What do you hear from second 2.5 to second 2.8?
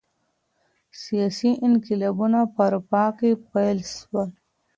په